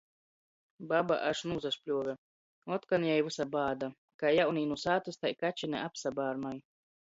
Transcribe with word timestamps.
Baba 0.91 1.17
až 1.25 1.43
nūsašpļuove. 1.51 2.15
Otkon 2.77 3.05
jai 3.09 3.19
vysa 3.27 3.47
bāda— 3.57 3.91
kai 4.25 4.33
jaunī 4.39 4.65
nu 4.71 4.79
sātys, 4.87 5.21
tai 5.27 5.33
kačine 5.45 5.85
apsabārnoj! 5.91 6.57